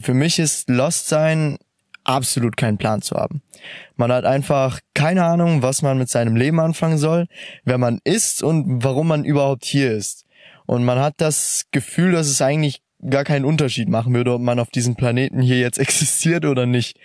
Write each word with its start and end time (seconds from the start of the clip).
Für 0.00 0.14
mich 0.14 0.38
ist 0.38 0.68
Lost 0.68 1.08
sein 1.08 1.58
absolut 2.04 2.56
keinen 2.56 2.78
Plan 2.78 3.02
zu 3.02 3.16
haben. 3.16 3.42
Man 3.96 4.10
hat 4.10 4.24
einfach 4.24 4.80
keine 4.94 5.24
Ahnung, 5.24 5.62
was 5.62 5.82
man 5.82 5.98
mit 5.98 6.08
seinem 6.08 6.36
Leben 6.36 6.58
anfangen 6.58 6.98
soll, 6.98 7.26
wer 7.64 7.78
man 7.78 8.00
ist 8.04 8.42
und 8.42 8.82
warum 8.82 9.08
man 9.08 9.24
überhaupt 9.24 9.64
hier 9.64 9.92
ist. 9.92 10.24
Und 10.66 10.84
man 10.84 10.98
hat 10.98 11.14
das 11.18 11.66
Gefühl, 11.70 12.12
dass 12.12 12.28
es 12.28 12.40
eigentlich 12.40 12.82
gar 13.08 13.24
keinen 13.24 13.44
Unterschied 13.44 13.88
machen 13.88 14.14
würde, 14.14 14.32
ob 14.32 14.40
man 14.40 14.58
auf 14.58 14.70
diesem 14.70 14.94
Planeten 14.94 15.40
hier 15.40 15.58
jetzt 15.58 15.78
existiert 15.86 16.44
oder 16.44 16.66
nicht. 16.66 16.98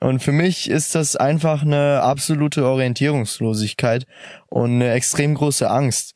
Und 0.00 0.20
für 0.20 0.32
mich 0.32 0.68
ist 0.68 0.94
das 0.94 1.14
einfach 1.16 1.62
eine 1.62 2.02
absolute 2.02 2.66
Orientierungslosigkeit 2.66 4.06
und 4.48 4.72
eine 4.72 4.92
extrem 4.92 5.34
große 5.34 5.70
Angst 5.70 6.14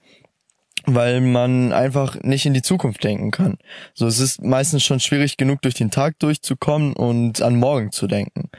weil 0.86 1.20
man 1.20 1.72
einfach 1.72 2.16
nicht 2.22 2.46
in 2.46 2.54
die 2.54 2.62
Zukunft 2.62 3.02
denken 3.04 3.30
kann. 3.32 3.58
So, 3.94 4.06
es 4.06 4.20
ist 4.20 4.42
meistens 4.42 4.84
schon 4.84 5.00
schwierig 5.00 5.36
genug, 5.36 5.62
durch 5.62 5.74
den 5.74 5.90
Tag 5.90 6.18
durchzukommen 6.20 6.92
und 6.94 7.42
an 7.42 7.56
morgen 7.56 7.92
zu 7.92 8.06
denken. 8.06 8.50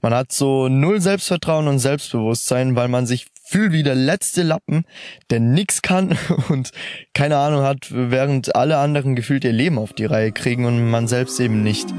Man 0.00 0.14
hat 0.14 0.32
so 0.32 0.68
null 0.68 1.00
Selbstvertrauen 1.00 1.68
und 1.68 1.80
Selbstbewusstsein, 1.80 2.76
weil 2.76 2.88
man 2.88 3.06
sich 3.06 3.26
fühlt 3.44 3.72
wie 3.72 3.82
der 3.82 3.96
letzte 3.96 4.42
Lappen, 4.42 4.84
der 5.30 5.40
nix 5.40 5.82
kann 5.82 6.16
und 6.48 6.70
keine 7.12 7.36
Ahnung 7.36 7.62
hat, 7.62 7.88
während 7.90 8.54
alle 8.54 8.78
anderen 8.78 9.14
gefühlt 9.16 9.44
ihr 9.44 9.52
Leben 9.52 9.78
auf 9.78 9.92
die 9.92 10.06
Reihe 10.06 10.32
kriegen 10.32 10.64
und 10.64 10.88
man 10.90 11.08
selbst 11.08 11.38
eben 11.40 11.62
nicht. 11.62 11.92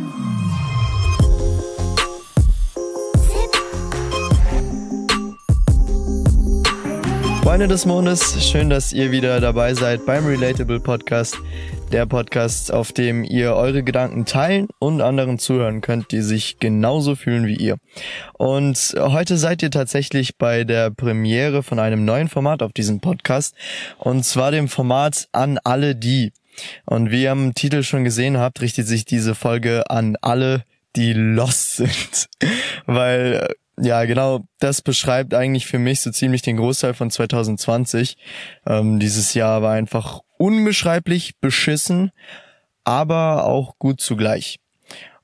Freunde 7.53 7.67
des 7.67 7.85
Mondes, 7.85 8.49
schön, 8.49 8.71
dass 8.71 8.93
ihr 8.93 9.11
wieder 9.11 9.39
dabei 9.39 9.75
seid 9.75 10.07
beim 10.07 10.25
Relatable 10.25 10.79
Podcast. 10.79 11.37
Der 11.91 12.07
Podcast, 12.07 12.73
auf 12.73 12.93
dem 12.93 13.23
ihr 13.23 13.53
eure 13.53 13.83
Gedanken 13.83 14.25
teilen 14.25 14.69
und 14.79 15.01
anderen 15.01 15.37
zuhören 15.37 15.81
könnt, 15.81 16.11
die 16.11 16.23
sich 16.23 16.57
genauso 16.57 17.15
fühlen 17.15 17.45
wie 17.45 17.55
ihr. 17.55 17.77
Und 18.39 18.95
heute 18.97 19.37
seid 19.37 19.61
ihr 19.61 19.69
tatsächlich 19.69 20.39
bei 20.39 20.63
der 20.63 20.89
Premiere 20.89 21.61
von 21.61 21.77
einem 21.77 22.05
neuen 22.05 22.27
Format 22.27 22.63
auf 22.63 22.73
diesem 22.73 23.01
Podcast. 23.01 23.53
Und 23.99 24.25
zwar 24.25 24.49
dem 24.49 24.67
Format 24.67 25.27
an 25.31 25.59
alle 25.63 25.95
die. 25.95 26.33
Und 26.85 27.11
wie 27.11 27.21
ihr 27.21 27.31
am 27.31 27.53
Titel 27.53 27.83
schon 27.83 28.03
gesehen 28.03 28.39
habt, 28.39 28.61
richtet 28.61 28.87
sich 28.87 29.05
diese 29.05 29.35
Folge 29.35 29.91
an 29.91 30.17
alle, 30.21 30.63
die 30.95 31.13
lost 31.13 31.75
sind. 31.75 32.29
Weil 32.87 33.47
ja, 33.79 34.05
genau, 34.05 34.45
das 34.59 34.81
beschreibt 34.81 35.33
eigentlich 35.33 35.65
für 35.65 35.79
mich 35.79 36.01
so 36.01 36.11
ziemlich 36.11 36.41
den 36.41 36.57
Großteil 36.57 36.93
von 36.93 37.09
2020. 37.09 38.17
Ähm, 38.67 38.99
dieses 38.99 39.33
Jahr 39.33 39.61
war 39.61 39.73
einfach 39.73 40.21
unbeschreiblich 40.37 41.39
beschissen, 41.39 42.11
aber 42.83 43.45
auch 43.45 43.77
gut 43.79 43.99
zugleich. 43.99 44.59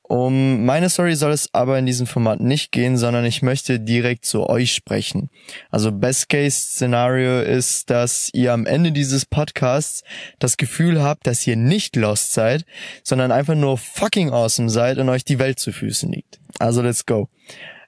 Um 0.10 0.66
meine 0.66 0.90
Story 0.90 1.14
soll 1.14 1.32
es 1.34 1.54
aber 1.54 1.78
in 1.78 1.86
diesem 1.86 2.08
Format 2.08 2.40
nicht 2.40 2.72
gehen, 2.72 2.98
sondern 2.98 3.26
ich 3.26 3.44
möchte 3.44 3.80
direkt 3.80 4.26
zu 4.26 4.50
euch 4.50 4.74
sprechen. 4.74 5.30
Also 5.70 5.92
Best 5.92 6.30
Case 6.30 6.58
Szenario 6.58 7.42
ist, 7.42 7.92
dass 7.92 8.32
ihr 8.34 8.54
am 8.54 8.66
Ende 8.66 8.92
dieses 8.92 9.28
Podcasts 9.28 10.04
das 10.40 10.58
Gefühl 10.58 11.04
habt, 11.04 11.28
dass 11.28 11.46
ihr 11.46 11.58
nicht 11.58 11.96
lost 11.96 12.34
seid, 12.34 12.66
sondern 13.04 13.32
einfach 13.32 13.54
nur 13.54 13.78
fucking 13.78 14.32
awesome 14.32 14.72
seid 14.72 14.98
und 14.98 15.10
euch 15.10 15.26
die 15.26 15.38
Welt 15.38 15.60
zu 15.60 15.72
Füßen 15.72 16.12
liegt. 16.12 16.40
Also 16.58 16.82
let's 16.82 17.06
go. 17.06 17.30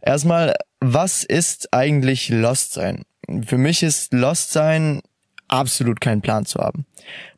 Erstmal, 0.02 0.56
was 0.80 1.24
ist 1.24 1.74
eigentlich 1.74 2.30
Lost 2.30 2.74
sein? 2.74 3.04
Für 3.46 3.58
mich 3.58 3.84
ist 3.84 4.14
Lost 4.14 4.52
sein 4.52 5.02
absolut 5.48 6.02
keinen 6.02 6.22
Plan 6.22 6.46
zu 6.46 6.60
haben. 6.60 6.86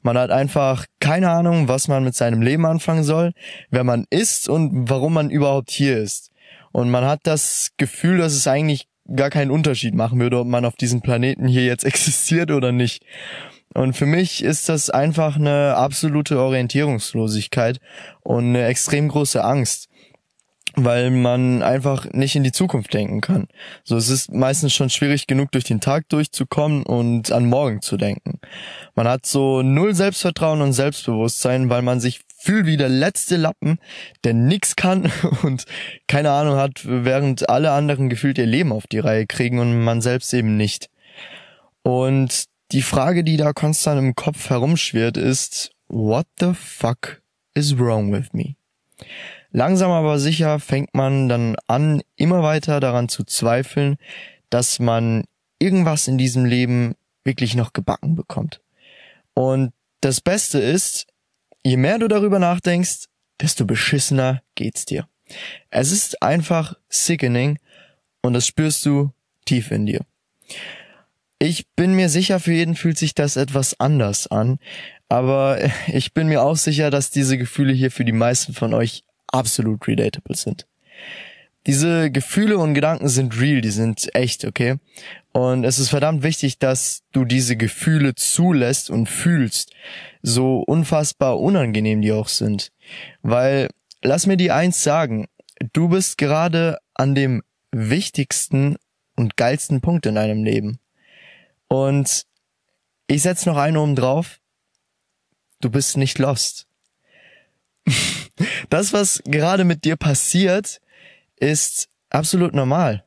Man 0.01 0.17
hat 0.17 0.31
einfach 0.31 0.85
keine 0.99 1.29
Ahnung, 1.29 1.67
was 1.67 1.87
man 1.87 2.03
mit 2.03 2.15
seinem 2.15 2.41
Leben 2.41 2.65
anfangen 2.65 3.03
soll, 3.03 3.33
wer 3.69 3.83
man 3.83 4.05
ist 4.09 4.47
und 4.47 4.89
warum 4.89 5.13
man 5.13 5.29
überhaupt 5.29 5.71
hier 5.71 5.97
ist. 5.97 6.31
Und 6.71 6.89
man 6.89 7.05
hat 7.05 7.21
das 7.23 7.71
Gefühl, 7.77 8.19
dass 8.19 8.33
es 8.33 8.47
eigentlich 8.47 8.87
gar 9.13 9.29
keinen 9.29 9.51
Unterschied 9.51 9.95
machen 9.95 10.19
würde, 10.19 10.39
ob 10.39 10.47
man 10.47 10.65
auf 10.65 10.75
diesem 10.75 11.01
Planeten 11.01 11.47
hier 11.47 11.65
jetzt 11.65 11.83
existiert 11.85 12.51
oder 12.51 12.71
nicht. 12.71 13.03
Und 13.73 13.95
für 13.95 14.05
mich 14.05 14.43
ist 14.43 14.69
das 14.69 14.91
einfach 14.91 15.35
eine 15.35 15.75
absolute 15.75 16.39
Orientierungslosigkeit 16.39 17.79
und 18.21 18.49
eine 18.49 18.67
extrem 18.67 19.07
große 19.07 19.43
Angst 19.43 19.89
weil 20.75 21.11
man 21.11 21.61
einfach 21.61 22.11
nicht 22.11 22.35
in 22.35 22.43
die 22.43 22.51
Zukunft 22.51 22.93
denken 22.93 23.21
kann. 23.21 23.47
So, 23.83 23.95
es 23.95 24.09
ist 24.09 24.31
meistens 24.31 24.73
schon 24.73 24.89
schwierig 24.89 25.27
genug, 25.27 25.51
durch 25.51 25.65
den 25.65 25.81
Tag 25.81 26.09
durchzukommen 26.09 26.83
und 26.83 27.31
an 27.31 27.45
morgen 27.45 27.81
zu 27.81 27.97
denken. 27.97 28.39
Man 28.95 29.07
hat 29.07 29.25
so 29.25 29.61
null 29.61 29.93
Selbstvertrauen 29.93 30.61
und 30.61 30.73
Selbstbewusstsein, 30.73 31.69
weil 31.69 31.81
man 31.81 31.99
sich 31.99 32.21
fühlt 32.37 32.65
wie 32.65 32.77
der 32.77 32.89
letzte 32.89 33.37
Lappen, 33.37 33.79
der 34.23 34.33
nix 34.33 34.75
kann 34.75 35.11
und 35.43 35.65
keine 36.07 36.31
Ahnung 36.31 36.57
hat, 36.57 36.81
während 36.83 37.49
alle 37.49 37.71
anderen 37.71 38.09
gefühlt 38.09 38.37
ihr 38.37 38.45
Leben 38.45 38.71
auf 38.71 38.87
die 38.87 38.99
Reihe 38.99 39.27
kriegen 39.27 39.59
und 39.59 39.83
man 39.83 40.01
selbst 40.01 40.33
eben 40.33 40.57
nicht. 40.57 40.89
Und 41.83 42.45
die 42.71 42.81
Frage, 42.81 43.23
die 43.23 43.37
da 43.37 43.53
konstant 43.53 43.99
im 43.99 44.15
Kopf 44.15 44.49
herumschwirrt, 44.49 45.17
ist, 45.17 45.71
what 45.87 46.25
the 46.39 46.53
fuck 46.53 47.21
is 47.53 47.77
wrong 47.77 48.11
with 48.11 48.33
me? 48.33 48.55
Langsam 49.55 49.91
aber 49.91 50.17
sicher 50.17 50.59
fängt 50.59 50.95
man 50.95 51.29
dann 51.29 51.55
an, 51.67 52.01
immer 52.15 52.41
weiter 52.41 52.79
daran 52.79 53.07
zu 53.07 53.23
zweifeln, 53.23 53.97
dass 54.49 54.79
man 54.79 55.25
irgendwas 55.59 56.07
in 56.07 56.17
diesem 56.17 56.43
Leben 56.43 56.95
wirklich 57.23 57.53
noch 57.53 57.71
gebacken 57.71 58.15
bekommt. 58.15 58.61
Und 59.35 59.71
das 60.01 60.21
Beste 60.21 60.57
ist, 60.59 61.05
je 61.63 61.77
mehr 61.77 61.99
du 61.99 62.07
darüber 62.07 62.39
nachdenkst, 62.39 63.05
desto 63.39 63.65
beschissener 63.65 64.41
geht's 64.55 64.85
dir. 64.85 65.07
Es 65.69 65.91
ist 65.91 66.23
einfach 66.23 66.75
sickening 66.89 67.59
und 68.23 68.33
das 68.33 68.47
spürst 68.47 68.83
du 68.87 69.11
tief 69.45 69.69
in 69.69 69.85
dir. 69.85 70.01
Ich 71.37 71.67
bin 71.75 71.93
mir 71.93 72.09
sicher, 72.09 72.39
für 72.39 72.53
jeden 72.53 72.75
fühlt 72.75 72.97
sich 72.97 73.13
das 73.13 73.35
etwas 73.35 73.79
anders 73.79 74.25
an, 74.27 74.57
aber 75.09 75.59
ich 75.87 76.13
bin 76.13 76.27
mir 76.27 76.41
auch 76.41 76.57
sicher, 76.57 76.89
dass 76.89 77.11
diese 77.11 77.37
Gefühle 77.37 77.73
hier 77.73 77.91
für 77.91 78.03
die 78.03 78.13
meisten 78.13 78.53
von 78.53 78.73
euch 78.73 79.03
absolut 79.33 79.87
relatable 79.87 80.35
sind. 80.35 80.67
Diese 81.65 82.11
Gefühle 82.11 82.57
und 82.57 82.73
Gedanken 82.73 83.07
sind 83.07 83.39
real, 83.39 83.61
die 83.61 83.71
sind 83.71 84.13
echt, 84.13 84.43
okay? 84.43 84.75
Und 85.31 85.63
es 85.63 85.79
ist 85.79 85.89
verdammt 85.89 86.21
wichtig, 86.21 86.59
dass 86.59 87.03
du 87.13 87.23
diese 87.23 87.55
Gefühle 87.55 88.15
zulässt 88.15 88.89
und 88.89 89.07
fühlst, 89.07 89.71
so 90.21 90.59
unfassbar 90.59 91.39
unangenehm 91.39 92.01
die 92.01 92.11
auch 92.11 92.27
sind. 92.27 92.71
Weil, 93.21 93.69
lass 94.01 94.27
mir 94.27 94.37
dir 94.37 94.55
eins 94.55 94.83
sagen, 94.83 95.27
du 95.71 95.87
bist 95.87 96.17
gerade 96.17 96.79
an 96.93 97.15
dem 97.15 97.41
wichtigsten 97.71 98.75
und 99.15 99.37
geilsten 99.37 99.79
Punkt 99.79 100.05
in 100.05 100.15
deinem 100.15 100.43
Leben. 100.43 100.79
Und 101.69 102.25
ich 103.07 103.21
setz 103.21 103.45
noch 103.45 103.57
einen 103.57 103.77
oben 103.77 103.95
drauf, 103.95 104.39
du 105.61 105.69
bist 105.69 105.95
nicht 105.97 106.19
lost. 106.19 106.67
das, 108.69 108.93
was 108.93 109.21
gerade 109.25 109.63
mit 109.63 109.83
dir 109.83 109.95
passiert, 109.95 110.81
ist 111.37 111.89
absolut 112.09 112.53
normal. 112.53 113.03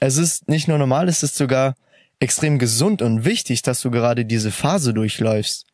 Es 0.00 0.16
ist 0.16 0.48
nicht 0.48 0.68
nur 0.68 0.78
normal, 0.78 1.08
es 1.08 1.22
ist 1.22 1.36
sogar 1.36 1.74
extrem 2.20 2.58
gesund 2.58 3.02
und 3.02 3.24
wichtig, 3.24 3.62
dass 3.62 3.80
du 3.80 3.90
gerade 3.90 4.24
diese 4.24 4.50
Phase 4.50 4.94
durchläufst. 4.94 5.66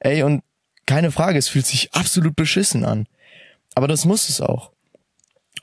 Ey, 0.00 0.22
und 0.22 0.42
keine 0.84 1.10
Frage, 1.10 1.38
es 1.38 1.48
fühlt 1.48 1.66
sich 1.66 1.94
absolut 1.94 2.36
beschissen 2.36 2.84
an. 2.84 3.06
Aber 3.74 3.88
das 3.88 4.04
muss 4.04 4.28
es 4.28 4.40
auch. 4.40 4.72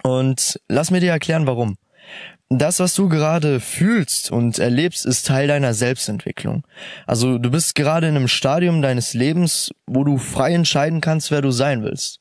Und 0.01 0.59
lass 0.67 0.91
mir 0.91 0.99
dir 0.99 1.11
erklären, 1.11 1.47
warum. 1.47 1.77
Das, 2.49 2.79
was 2.79 2.93
du 2.93 3.09
gerade 3.09 3.59
fühlst 3.59 4.31
und 4.31 4.59
erlebst, 4.59 5.05
ist 5.05 5.25
Teil 5.25 5.47
deiner 5.47 5.73
Selbstentwicklung. 5.73 6.63
Also 7.07 7.39
du 7.39 7.49
bist 7.49 7.73
gerade 7.73 8.07
in 8.07 8.15
einem 8.15 8.27
Stadium 8.27 8.81
deines 8.81 9.13
Lebens, 9.13 9.71
wo 9.87 10.03
du 10.03 10.17
frei 10.17 10.53
entscheiden 10.53 11.01
kannst, 11.01 11.31
wer 11.31 11.41
du 11.41 11.49
sein 11.51 11.83
willst. 11.83 12.19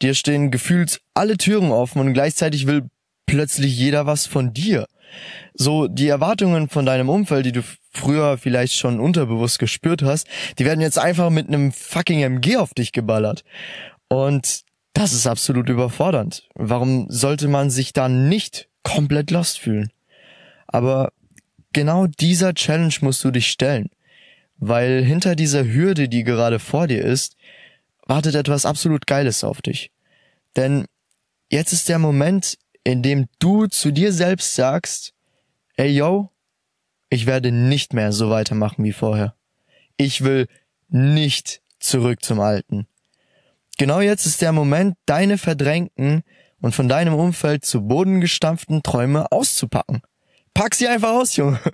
Dir 0.00 0.14
stehen 0.14 0.50
gefühlt 0.50 1.00
alle 1.12 1.36
Türen 1.36 1.70
offen 1.70 2.00
und 2.00 2.14
gleichzeitig 2.14 2.66
will 2.66 2.88
plötzlich 3.26 3.76
jeder 3.76 4.06
was 4.06 4.26
von 4.26 4.54
dir. 4.54 4.86
So 5.54 5.86
die 5.86 6.08
Erwartungen 6.08 6.68
von 6.68 6.86
deinem 6.86 7.08
Umfeld, 7.08 7.46
die 7.46 7.52
du 7.52 7.62
früher 7.90 8.38
vielleicht 8.38 8.74
schon 8.74 9.00
unterbewusst 9.00 9.58
gespürt 9.58 10.02
hast, 10.02 10.26
die 10.58 10.64
werden 10.64 10.80
jetzt 10.80 10.98
einfach 10.98 11.30
mit 11.30 11.48
einem 11.48 11.72
fucking 11.72 12.22
MG 12.22 12.56
auf 12.56 12.74
dich 12.74 12.92
geballert. 12.92 13.44
Und 14.08 14.62
das 14.94 15.12
ist 15.12 15.26
absolut 15.26 15.68
überfordernd. 15.68 16.48
Warum 16.54 17.06
sollte 17.08 17.48
man 17.48 17.70
sich 17.70 17.92
da 17.92 18.08
nicht 18.08 18.68
komplett 18.84 19.32
lost 19.32 19.58
fühlen. 19.58 19.90
Aber 20.68 21.12
genau 21.72 22.06
dieser 22.06 22.54
Challenge 22.54 22.94
musst 23.00 23.24
du 23.24 23.32
dich 23.32 23.48
stellen, 23.48 23.90
weil 24.58 25.02
hinter 25.02 25.34
dieser 25.34 25.64
Hürde, 25.64 26.08
die 26.08 26.22
gerade 26.22 26.60
vor 26.60 26.86
dir 26.86 27.04
ist, 27.04 27.36
wartet 28.06 28.36
etwas 28.36 28.64
absolut 28.64 29.08
Geiles 29.08 29.42
auf 29.42 29.60
dich. 29.60 29.90
Denn 30.56 30.86
jetzt 31.50 31.72
ist 31.72 31.88
der 31.88 31.98
Moment, 31.98 32.56
in 32.84 33.02
dem 33.02 33.26
du 33.38 33.66
zu 33.66 33.90
dir 33.90 34.12
selbst 34.12 34.54
sagst, 34.54 35.14
ey 35.76 35.88
yo, 35.88 36.30
ich 37.08 37.26
werde 37.26 37.50
nicht 37.50 37.92
mehr 37.92 38.12
so 38.12 38.30
weitermachen 38.30 38.84
wie 38.84 38.92
vorher. 38.92 39.34
Ich 39.96 40.22
will 40.22 40.48
nicht 40.88 41.62
zurück 41.78 42.22
zum 42.22 42.40
Alten. 42.40 42.86
Genau 43.78 44.00
jetzt 44.00 44.26
ist 44.26 44.42
der 44.42 44.52
Moment, 44.52 44.96
deine 45.06 45.38
verdrängten 45.38 46.22
und 46.60 46.74
von 46.74 46.88
deinem 46.88 47.14
Umfeld 47.14 47.64
zu 47.64 47.82
Boden 47.82 48.20
gestampften 48.20 48.82
Träume 48.82 49.30
auszupacken. 49.32 50.02
Pack 50.54 50.74
sie 50.74 50.88
einfach 50.88 51.10
aus, 51.10 51.36
Junge. 51.36 51.60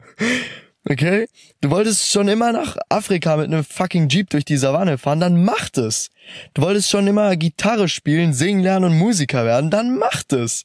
Okay? 0.89 1.29
Du 1.61 1.71
wolltest 1.71 2.11
schon 2.11 2.29
immer 2.29 2.53
nach 2.53 2.77
Afrika 2.89 3.37
mit 3.37 3.47
einem 3.47 3.65
fucking 3.65 4.09
Jeep 4.09 4.31
durch 4.31 4.47
die 4.47 4.57
Savanne 4.57 4.97
fahren, 4.97 5.21
dann 5.21 5.45
mach 5.45 5.69
es. 5.77 6.09
Du 6.55 6.63
wolltest 6.63 6.89
schon 6.91 7.07
immer 7.07 7.37
Gitarre 7.37 7.89
spielen, 7.89 8.33
singen 8.33 8.63
lernen 8.63 8.87
und 8.87 8.99
Musiker 8.99 9.45
werden, 9.45 9.71
dann 9.71 9.99
mach 9.99 10.23
es. 10.33 10.65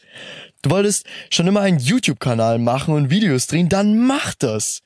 Du 0.62 0.70
wolltest 0.70 1.06
schon 1.30 1.48
immer 1.48 1.62
einen 1.62 1.80
YouTube-Kanal 1.80 2.60
machen 2.60 2.94
und 2.94 3.10
Videos 3.10 3.48
drehen, 3.48 3.68
dann 3.68 4.00
mach 4.00 4.34
das. 4.36 4.82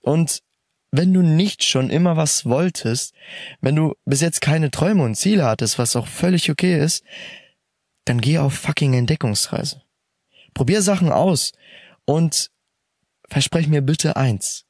Und 0.00 0.42
wenn 0.90 1.12
du 1.12 1.22
nicht 1.22 1.62
schon 1.64 1.90
immer 1.90 2.16
was 2.16 2.44
wolltest, 2.44 3.14
wenn 3.60 3.76
du 3.76 3.94
bis 4.04 4.20
jetzt 4.20 4.40
keine 4.40 4.70
Träume 4.70 5.04
und 5.04 5.14
Ziele 5.14 5.44
hattest, 5.44 5.78
was 5.78 5.96
auch 5.96 6.06
völlig 6.06 6.50
okay 6.50 6.78
ist, 6.78 7.04
dann 8.06 8.20
geh 8.20 8.38
auf 8.38 8.54
fucking 8.54 8.94
Entdeckungsreise. 8.94 9.82
Probier 10.54 10.80
Sachen 10.80 11.12
aus 11.12 11.52
und 12.06 12.50
versprech 13.28 13.68
mir 13.68 13.82
bitte 13.82 14.16
eins. 14.16 14.64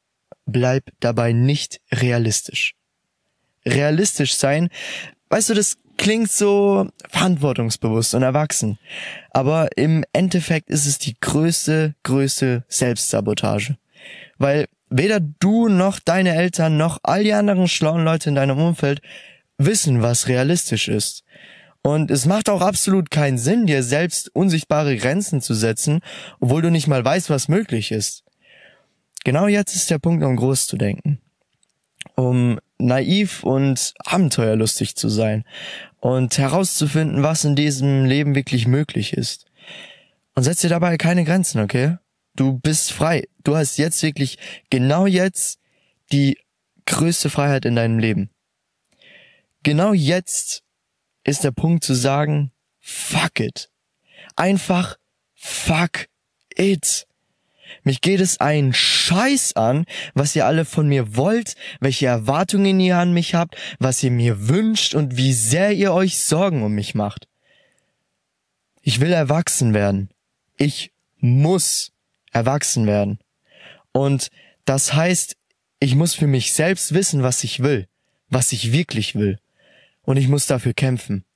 Bleib 0.47 0.91
dabei 1.01 1.33
nicht 1.33 1.81
realistisch. 1.93 2.75
Realistisch 3.65 4.35
sein, 4.35 4.69
weißt 5.29 5.51
du, 5.51 5.55
das 5.55 5.77
klingt 5.97 6.31
so 6.31 6.89
verantwortungsbewusst 7.09 8.15
und 8.15 8.23
erwachsen. 8.23 8.79
Aber 9.31 9.77
im 9.77 10.05
Endeffekt 10.13 10.71
ist 10.71 10.87
es 10.87 10.99
die 10.99 11.17
größte, 11.21 11.95
größte 12.03 12.65
Selbstsabotage. 12.69 13.77
Weil 14.39 14.67
weder 14.91 15.21
du 15.21 15.69
noch 15.69 15.99
deine 15.99 16.35
Eltern 16.35 16.77
noch 16.77 16.99
all 17.03 17.25
die 17.25 17.33
anderen 17.33 17.69
schlauen 17.69 18.05
Leute 18.05 18.29
in 18.29 18.35
deinem 18.35 18.59
Umfeld 18.59 19.01
wissen, 19.59 20.03
was 20.03 20.29
realistisch 20.29 20.89
ist. 20.89 21.25
Und 21.87 22.11
es 22.11 22.27
macht 22.27 22.51
auch 22.51 22.63
absolut 22.63 23.13
keinen 23.13 23.39
Sinn, 23.39 23.67
dir 23.67 23.85
selbst 23.85 24.35
unsichtbare 24.35 24.97
Grenzen 24.97 25.41
zu 25.41 25.55
setzen, 25.55 26.01
obwohl 26.41 26.61
du 26.61 26.69
nicht 26.69 26.89
mal 26.89 27.05
weißt, 27.05 27.31
was 27.31 27.47
möglich 27.47 27.93
ist. 27.93 28.25
Genau 29.23 29.47
jetzt 29.47 29.77
ist 29.77 29.89
der 29.89 30.01
Punkt, 30.01 30.25
um 30.25 30.35
groß 30.35 30.67
zu 30.67 30.77
denken. 30.77 31.21
Um 32.17 32.59
naiv 32.79 33.45
und 33.45 33.95
abenteuerlustig 34.05 34.97
zu 34.97 35.09
sein 35.09 35.45
und 36.01 36.37
herauszufinden, 36.39 37.23
was 37.23 37.45
in 37.45 37.55
diesem 37.55 38.05
Leben 38.05 38.35
wirklich 38.35 38.67
möglich 38.67 39.13
ist. 39.13 39.47
Und 40.35 40.43
setz 40.43 40.63
dir 40.63 40.71
dabei 40.71 40.97
keine 40.97 41.23
Grenzen, 41.23 41.61
okay? 41.61 41.99
Du 42.35 42.59
bist 42.59 42.91
frei. 42.91 43.29
Du 43.45 43.57
hast 43.57 43.77
jetzt 43.77 44.03
wirklich 44.03 44.39
genau 44.71 45.07
jetzt 45.07 45.61
die 46.11 46.37
größte 46.87 47.31
Freiheit 47.31 47.65
in 47.65 47.77
deinem 47.77 48.01
Leben. 48.01 48.31
Genau 49.63 49.93
jetzt 49.93 50.66
ist 51.27 51.45
der 51.45 51.51
Punkt 51.51 51.85
zu 51.85 51.95
sagen, 51.95 52.53
fuck 52.81 53.41
it. 53.41 53.69
Einfach 54.37 54.97
fuck 55.35 56.09
it. 56.55 57.07
Mich 57.83 58.01
geht 58.01 58.21
es 58.21 58.39
einen 58.39 58.73
Scheiß 58.73 59.55
an, 59.57 59.87
was 60.15 60.37
ihr 60.37 60.47
alle 60.47 60.65
von 60.65 60.89
mir 60.89 61.17
wollt, 61.17 61.57
welche 61.81 62.07
Erwartungen 62.07 62.79
ihr 62.79 62.97
an 62.97 63.13
mich 63.13 63.35
habt, 63.35 63.57
was 63.79 64.03
ihr 64.03 64.13
mir 64.13 64.49
wünscht 64.49 64.95
und 64.95 65.17
wie 65.17 65.33
sehr 65.33 65.73
ihr 65.73 65.93
euch 65.93 66.19
Sorgen 66.19 66.63
um 66.63 66.73
mich 66.73 66.95
macht. 66.95 67.29
Ich 68.83 69.01
will 69.01 69.13
erwachsen 69.13 69.75
werden. 69.75 70.11
Ich 70.57 70.93
muss 71.19 71.93
erwachsen 72.31 72.87
werden. 72.87 73.19
Und 73.91 74.31
das 74.65 74.95
heißt, 74.95 75.37
ich 75.81 75.97
muss 75.97 76.15
für 76.15 76.29
mich 76.29 76.53
selbst 76.53 76.95
wissen, 76.95 77.23
was 77.23 77.43
ich 77.43 77.61
will, 77.61 77.89
was 78.29 78.53
ich 78.53 78.73
wirklich 78.73 79.17
will. 79.17 79.39
Und 80.07 80.17
ich 80.17 80.29
muss 80.29 80.47
dafür 80.47 80.73
kämpfen. 80.73 81.27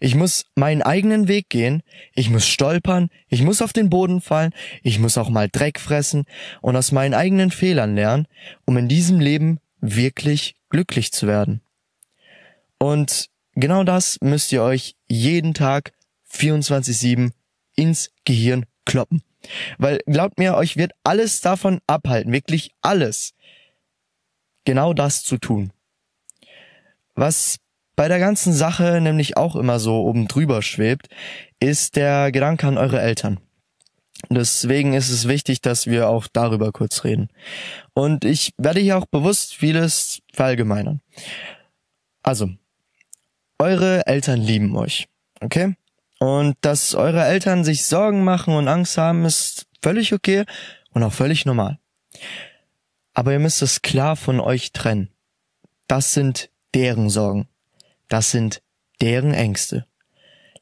Ich 0.00 0.14
muss 0.14 0.46
meinen 0.54 0.82
eigenen 0.82 1.26
Weg 1.26 1.48
gehen, 1.48 1.82
ich 2.14 2.30
muss 2.30 2.46
stolpern, 2.46 3.10
ich 3.26 3.42
muss 3.42 3.60
auf 3.60 3.72
den 3.72 3.90
Boden 3.90 4.20
fallen, 4.20 4.52
ich 4.82 5.00
muss 5.00 5.18
auch 5.18 5.28
mal 5.28 5.48
Dreck 5.50 5.80
fressen 5.80 6.24
und 6.60 6.76
aus 6.76 6.92
meinen 6.92 7.14
eigenen 7.14 7.50
Fehlern 7.50 7.96
lernen, 7.96 8.28
um 8.64 8.76
in 8.76 8.86
diesem 8.86 9.18
Leben 9.18 9.58
wirklich 9.80 10.54
glücklich 10.70 11.12
zu 11.12 11.26
werden. 11.26 11.62
Und 12.78 13.28
genau 13.54 13.82
das 13.82 14.18
müsst 14.20 14.52
ihr 14.52 14.62
euch 14.62 14.94
jeden 15.08 15.52
Tag 15.52 15.92
24-7 16.32 17.32
ins 17.74 18.10
Gehirn 18.24 18.66
kloppen. 18.84 19.22
Weil 19.78 19.98
glaubt 20.06 20.38
mir, 20.38 20.54
euch 20.54 20.76
wird 20.76 20.92
alles 21.02 21.40
davon 21.40 21.80
abhalten, 21.86 22.32
wirklich 22.32 22.72
alles, 22.82 23.34
genau 24.64 24.92
das 24.92 25.24
zu 25.24 25.38
tun. 25.38 25.72
Was 27.14 27.58
bei 27.98 28.06
der 28.06 28.20
ganzen 28.20 28.52
Sache 28.52 29.00
nämlich 29.00 29.36
auch 29.36 29.56
immer 29.56 29.80
so 29.80 30.02
oben 30.02 30.28
drüber 30.28 30.62
schwebt, 30.62 31.08
ist 31.58 31.96
der 31.96 32.30
Gedanke 32.30 32.68
an 32.68 32.78
eure 32.78 33.00
Eltern. 33.00 33.40
Deswegen 34.30 34.94
ist 34.94 35.10
es 35.10 35.26
wichtig, 35.26 35.62
dass 35.62 35.88
wir 35.88 36.08
auch 36.08 36.28
darüber 36.32 36.70
kurz 36.70 37.02
reden. 37.02 37.28
Und 37.94 38.24
ich 38.24 38.54
werde 38.56 38.78
hier 38.78 38.98
auch 38.98 39.06
bewusst 39.06 39.56
vieles 39.56 40.20
verallgemeinern. 40.32 41.00
Also, 42.22 42.50
eure 43.58 44.06
Eltern 44.06 44.42
lieben 44.42 44.76
euch, 44.76 45.08
okay? 45.40 45.74
Und 46.20 46.56
dass 46.60 46.94
eure 46.94 47.24
Eltern 47.24 47.64
sich 47.64 47.86
Sorgen 47.86 48.22
machen 48.22 48.54
und 48.54 48.68
Angst 48.68 48.96
haben, 48.96 49.24
ist 49.24 49.66
völlig 49.82 50.14
okay 50.14 50.44
und 50.92 51.02
auch 51.02 51.12
völlig 51.12 51.46
normal. 51.46 51.80
Aber 53.12 53.32
ihr 53.32 53.40
müsst 53.40 53.60
es 53.60 53.82
klar 53.82 54.14
von 54.14 54.38
euch 54.38 54.70
trennen. 54.70 55.10
Das 55.88 56.14
sind 56.14 56.48
deren 56.74 57.10
Sorgen. 57.10 57.48
Das 58.08 58.30
sind 58.30 58.62
deren 59.00 59.34
Ängste. 59.34 59.86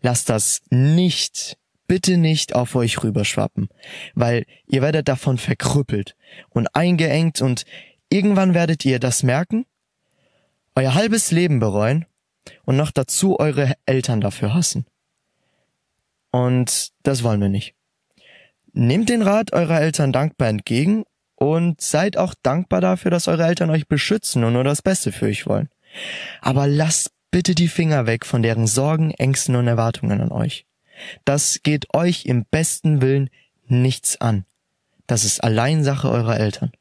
Lasst 0.00 0.28
das 0.28 0.62
nicht, 0.70 1.56
bitte 1.86 2.16
nicht 2.16 2.54
auf 2.54 2.74
euch 2.74 3.02
rüberschwappen, 3.02 3.68
weil 4.14 4.44
ihr 4.66 4.82
werdet 4.82 5.08
davon 5.08 5.38
verkrüppelt 5.38 6.16
und 6.50 6.74
eingeengt 6.74 7.40
und 7.40 7.64
irgendwann 8.08 8.54
werdet 8.54 8.84
ihr 8.84 8.98
das 8.98 9.22
merken, 9.22 9.64
euer 10.74 10.94
halbes 10.94 11.30
Leben 11.30 11.58
bereuen 11.58 12.06
und 12.64 12.76
noch 12.76 12.90
dazu 12.90 13.38
eure 13.38 13.74
Eltern 13.86 14.20
dafür 14.20 14.54
hassen. 14.54 14.86
Und 16.30 16.90
das 17.02 17.22
wollen 17.22 17.40
wir 17.40 17.48
nicht. 17.48 17.74
Nehmt 18.72 19.08
den 19.08 19.22
Rat 19.22 19.54
eurer 19.54 19.80
Eltern 19.80 20.12
dankbar 20.12 20.48
entgegen 20.48 21.04
und 21.34 21.80
seid 21.80 22.18
auch 22.18 22.34
dankbar 22.42 22.82
dafür, 22.82 23.10
dass 23.10 23.26
eure 23.26 23.46
Eltern 23.46 23.70
euch 23.70 23.88
beschützen 23.88 24.44
und 24.44 24.52
nur 24.52 24.64
das 24.64 24.82
Beste 24.82 25.12
für 25.12 25.26
euch 25.26 25.46
wollen. 25.46 25.70
Aber 26.42 26.66
lasst 26.66 27.15
bitte 27.36 27.54
die 27.54 27.68
Finger 27.68 28.06
weg 28.06 28.24
von 28.24 28.42
deren 28.42 28.66
Sorgen, 28.66 29.10
Ängsten 29.10 29.56
und 29.56 29.68
Erwartungen 29.68 30.22
an 30.22 30.32
euch. 30.32 30.64
Das 31.26 31.60
geht 31.62 31.92
euch 31.92 32.24
im 32.24 32.46
besten 32.46 33.02
Willen 33.02 33.28
nichts 33.66 34.18
an. 34.18 34.46
Das 35.06 35.22
ist 35.22 35.44
allein 35.44 35.84
Sache 35.84 36.10
eurer 36.10 36.40
Eltern. 36.40 36.72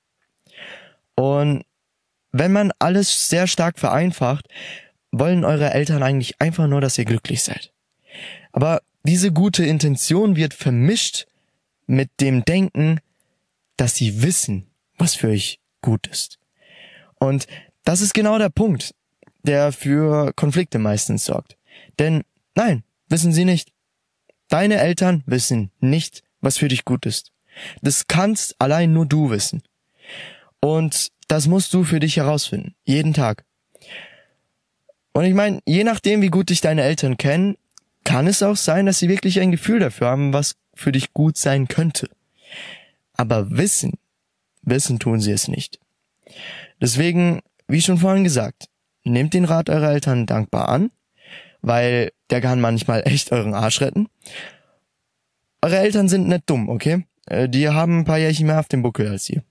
Und 1.14 1.66
wenn 2.32 2.54
man 2.54 2.72
alles 2.80 3.28
sehr 3.28 3.48
stark 3.48 3.78
vereinfacht, 3.78 4.48
wollen 5.12 5.44
eure 5.44 5.74
Eltern 5.74 6.02
eigentlich 6.04 6.40
einfach 6.40 6.68
nur, 6.68 6.80
dass 6.80 6.98
ihr 6.98 7.04
glücklich 7.04 7.44
seid. 7.44 7.74
Aber 8.54 8.82
diese 9.04 9.34
gute 9.34 9.66
Intention 9.66 10.38
wird 10.38 10.54
vermischt 10.54 11.28
mit 11.86 12.22
dem 12.22 12.46
Denken, 12.46 13.02
dass 13.76 13.96
sie 13.98 14.24
wissen, 14.24 14.68
was 14.98 15.16
für 15.16 15.28
euch 15.28 15.60
gut 15.82 16.08
ist. 16.08 16.40
Und 17.16 17.46
das 17.84 18.00
ist 18.00 18.14
genau 18.14 18.38
der 18.38 18.48
Punkt, 18.48 18.96
der 19.46 19.72
für 19.72 20.34
Konflikte 20.34 20.80
meistens 20.80 21.26
sorgt. 21.26 21.58
Denn 22.00 22.24
nein, 22.56 22.84
wissen 23.10 23.32
sie 23.32 23.46
nicht. 23.46 23.72
Deine 24.50 24.78
Eltern 24.78 25.24
wissen 25.26 25.72
nicht, 25.80 26.24
was 26.42 26.58
für 26.58 26.68
dich 26.68 26.86
gut 26.86 27.06
ist. 27.06 27.32
Das 27.82 28.08
kannst 28.08 28.56
allein 28.60 28.94
nur 28.94 29.06
du 29.06 29.30
wissen. 29.30 29.64
Und 30.60 31.12
das 31.28 31.48
musst 31.48 31.74
du 31.74 31.84
für 31.84 32.00
dich 32.00 32.18
herausfinden. 32.18 32.76
Jeden 32.84 33.14
Tag. 33.14 33.46
Und 35.14 35.26
ich 35.26 35.34
meine, 35.34 35.62
je 35.66 35.84
nachdem, 35.84 36.22
wie 36.22 36.30
gut 36.30 36.50
dich 36.50 36.62
deine 36.62 36.84
Eltern 36.84 37.18
kennen, 37.18 37.56
kann 38.04 38.28
es 38.28 38.44
auch 38.44 38.58
sein, 38.58 38.86
dass 38.86 39.00
sie 39.00 39.10
wirklich 39.10 39.40
ein 39.40 39.52
Gefühl 39.52 39.80
dafür 39.80 40.08
haben, 40.08 40.34
was 40.34 40.56
für 40.74 40.92
dich 40.92 41.14
gut 41.14 41.38
sein 41.38 41.68
könnte. 41.68 42.10
Aber 43.14 43.50
wissen, 43.58 43.94
wissen 44.62 45.00
tun 45.00 45.22
sie 45.22 45.32
es 45.32 45.48
nicht. 45.48 45.80
Deswegen, 46.82 47.42
wie 47.68 47.82
schon 47.82 47.98
vorhin 47.98 48.24
gesagt, 48.24 48.68
nehmt 49.06 49.34
den 49.34 49.46
Rat 49.46 49.70
eurer 49.70 49.92
Eltern 49.92 50.26
dankbar 50.26 50.70
an, 50.70 50.92
weil 51.62 52.12
der 52.30 52.42
kann 52.42 52.62
manchmal 52.62 53.02
echt 53.06 53.32
euren 53.32 53.54
Arsch 53.54 53.82
retten. 53.82 54.08
Eure 55.62 55.78
Eltern 55.78 56.10
sind 56.10 56.28
nicht 56.28 56.50
dumm, 56.50 56.70
okay? 56.70 57.06
Äh, 57.26 57.50
die 57.50 57.70
haben 57.70 58.00
ein 58.00 58.06
paar 58.06 58.20
Jährchen 58.20 58.48
mehr 58.48 58.60
auf 58.60 58.68
dem 58.68 58.82
Buckel 58.82 59.08
als 59.08 59.30
ihr. 59.30 59.44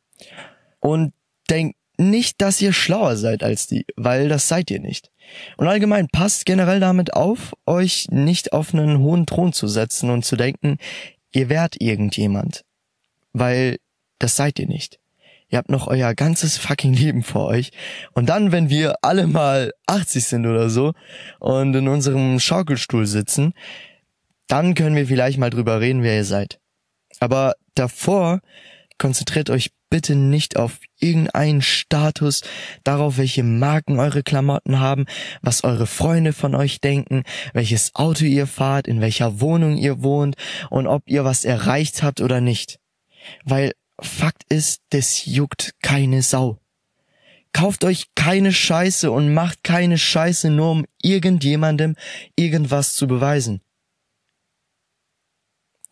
Und 0.80 1.12
denkt 1.50 1.76
nicht, 1.96 2.40
dass 2.40 2.60
ihr 2.60 2.72
schlauer 2.72 3.16
seid 3.16 3.42
als 3.42 3.66
die, 3.66 3.86
weil 3.96 4.28
das 4.28 4.48
seid 4.48 4.70
ihr 4.70 4.80
nicht. 4.80 5.10
Und 5.56 5.68
allgemein 5.68 6.08
passt 6.08 6.44
generell 6.44 6.80
damit 6.80 7.14
auf, 7.14 7.54
euch 7.66 8.08
nicht 8.10 8.52
auf 8.52 8.74
einen 8.74 8.98
hohen 8.98 9.26
Thron 9.26 9.52
zu 9.52 9.68
setzen 9.68 10.10
und 10.10 10.24
zu 10.24 10.36
denken, 10.36 10.78
ihr 11.32 11.48
wärt 11.48 11.80
irgendjemand. 11.80 12.64
Weil 13.32 13.78
das 14.18 14.36
seid 14.36 14.58
ihr 14.58 14.66
nicht. 14.66 14.98
Ihr 15.48 15.58
habt 15.58 15.70
noch 15.70 15.86
euer 15.86 16.14
ganzes 16.14 16.56
fucking 16.56 16.94
Leben 16.94 17.22
vor 17.22 17.46
euch. 17.46 17.70
Und 18.12 18.28
dann, 18.28 18.52
wenn 18.52 18.70
wir 18.70 18.96
alle 19.02 19.26
mal 19.26 19.72
80 19.86 20.24
sind 20.24 20.46
oder 20.46 20.70
so 20.70 20.92
und 21.38 21.74
in 21.74 21.88
unserem 21.88 22.40
Schaukelstuhl 22.40 23.06
sitzen, 23.06 23.54
dann 24.48 24.74
können 24.74 24.96
wir 24.96 25.06
vielleicht 25.06 25.38
mal 25.38 25.50
drüber 25.50 25.80
reden, 25.80 26.02
wer 26.02 26.16
ihr 26.16 26.24
seid. 26.24 26.60
Aber 27.20 27.54
davor 27.74 28.40
konzentriert 28.98 29.50
euch 29.50 29.70
bitte 29.90 30.16
nicht 30.16 30.56
auf 30.56 30.80
irgendeinen 30.98 31.62
Status, 31.62 32.42
darauf, 32.82 33.16
welche 33.16 33.44
Marken 33.44 34.00
eure 34.00 34.24
Klamotten 34.24 34.80
haben, 34.80 35.04
was 35.40 35.62
eure 35.62 35.86
Freunde 35.86 36.32
von 36.32 36.56
euch 36.56 36.80
denken, 36.80 37.22
welches 37.52 37.94
Auto 37.94 38.24
ihr 38.24 38.48
fahrt, 38.48 38.88
in 38.88 39.00
welcher 39.00 39.40
Wohnung 39.40 39.76
ihr 39.76 40.02
wohnt 40.02 40.34
und 40.70 40.88
ob 40.88 41.04
ihr 41.06 41.24
was 41.24 41.44
erreicht 41.44 42.02
habt 42.02 42.20
oder 42.20 42.40
nicht. 42.40 42.80
Weil 43.44 43.72
Fakt 44.00 44.44
ist, 44.48 44.82
das 44.90 45.24
juckt 45.24 45.74
keine 45.82 46.22
Sau. 46.22 46.58
Kauft 47.52 47.84
euch 47.84 48.06
keine 48.16 48.52
Scheiße 48.52 49.10
und 49.10 49.32
macht 49.32 49.62
keine 49.62 49.96
Scheiße 49.96 50.50
nur 50.50 50.72
um 50.72 50.86
irgendjemandem 51.00 51.94
irgendwas 52.34 52.94
zu 52.94 53.06
beweisen. 53.06 53.60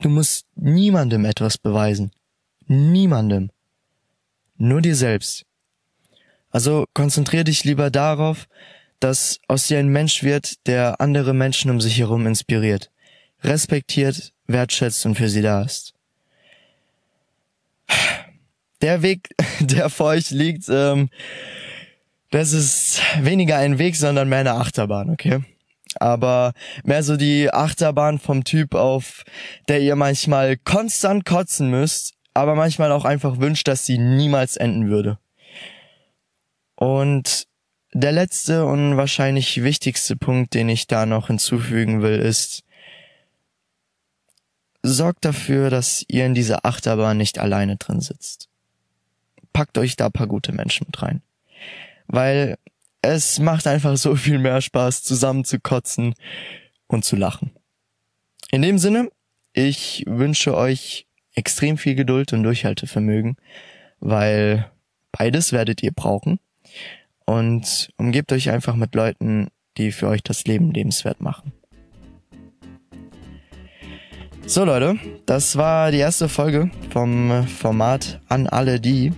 Du 0.01 0.09
musst 0.09 0.47
niemandem 0.57 1.25
etwas 1.25 1.59
beweisen. 1.59 2.11
Niemandem. 2.67 3.51
Nur 4.57 4.81
dir 4.81 4.97
selbst. 4.97 5.45
Also 6.51 6.85
konzentrier 6.95 7.45
dich 7.45 7.63
lieber 7.63 7.91
darauf, 7.91 8.49
dass 8.99 9.39
aus 9.47 9.69
dir 9.69 9.79
ein 9.79 9.89
Mensch 9.89 10.25
wird, 10.25 10.67
der 10.67 11.01
andere 11.01 11.35
Menschen 11.35 11.71
um 11.71 11.81
sich 11.81 11.99
herum 11.99 12.27
inspiriert, 12.27 12.91
respektiert, 13.43 14.33
wertschätzt 14.47 15.07
und 15.07 15.15
für 15.15 15.29
sie 15.29 15.43
da 15.43 15.63
ist. 15.63 15.95
Der 18.83 19.03
Weg, 19.03 19.31
der 19.61 19.89
vor 19.89 20.09
euch 20.09 20.31
liegt, 20.31 20.65
ähm, 20.69 21.09
das 22.31 22.53
ist 22.53 23.01
weniger 23.21 23.57
ein 23.57 23.79
Weg, 23.79 23.97
sondern 23.97 24.29
mehr 24.29 24.41
eine 24.41 24.55
Achterbahn, 24.55 25.11
okay? 25.11 25.41
Aber 25.97 26.53
mehr 26.83 27.03
so 27.03 27.17
die 27.17 27.53
Achterbahn 27.53 28.19
vom 28.19 28.45
Typ 28.45 28.75
auf, 28.75 29.25
der 29.69 29.81
ihr 29.81 29.95
manchmal 29.97 30.57
konstant 30.57 31.25
kotzen 31.25 31.71
müsst, 31.71 32.15
aber 32.35 32.55
manchmal 32.55 32.93
auch 32.93 33.05
einfach 33.05 33.39
wünscht, 33.39 33.69
dass 33.69 33.85
sie 33.87 33.99
niemals 33.99 34.57
enden 34.57 34.89
würde. 34.89 35.19
Und 36.77 37.47
der 37.93 38.13
letzte 38.13 38.65
und 38.65 38.97
wahrscheinlich 38.97 39.63
wichtigste 39.63 40.17
Punkt, 40.17 40.55
den 40.55 40.71
ich 40.71 40.87
da 40.87 41.05
noch 41.05 41.27
hinzufügen 41.27 42.01
will, 42.01 42.19
ist, 42.19 42.63
sorgt 44.83 45.27
dafür, 45.27 45.69
dass 45.69 46.05
ihr 46.09 46.25
in 46.25 46.35
dieser 46.35 46.65
Achterbahn 46.65 47.19
nicht 47.19 47.39
alleine 47.39 47.77
drin 47.77 48.01
sitzt. 48.01 48.49
Packt 49.53 49.79
euch 49.79 49.97
da 49.97 50.11
paar 50.11 50.27
gute 50.27 50.53
Menschen 50.53 50.87
mit 50.87 51.03
rein. 51.03 51.23
Weil 52.07 52.59
es 53.03 53.39
macht 53.39 53.67
einfach 53.67 53.97
so 53.97 54.15
viel 54.17 54.39
mehr 54.39 54.61
Spaß, 54.61 55.03
zusammen 55.03 55.45
zu 55.45 55.59
kotzen 55.59 56.15
und 56.87 57.05
zu 57.05 57.17
lachen. 57.17 57.51
In 58.51 58.63
dem 58.63 58.79
Sinne, 58.79 59.11
ich 59.53 60.05
wünsche 60.07 60.57
euch 60.57 61.07
extrem 61.35 61.79
viel 61.79 61.95
Geduld 61.95 62.33
und 62.33 62.43
Durchhaltevermögen, 62.43 63.37
weil 64.01 64.71
beides 65.11 65.53
werdet 65.53 65.83
ihr 65.83 65.93
brauchen. 65.93 66.39
Und 67.25 67.93
umgebt 67.97 68.33
euch 68.33 68.51
einfach 68.51 68.75
mit 68.75 68.95
Leuten, 68.95 69.49
die 69.77 69.93
für 69.93 70.09
euch 70.09 70.23
das 70.23 70.45
Leben 70.45 70.73
lebenswert 70.73 71.21
machen. 71.21 71.53
So 74.47 74.65
Leute, 74.65 74.97
das 75.25 75.57
war 75.57 75.93
die 75.93 75.99
erste 75.99 76.29
Folge 76.29 76.71
vom 76.91 77.47
Format 77.47 78.21
an 78.29 78.49
alle 78.49 78.81
die. 78.81 79.13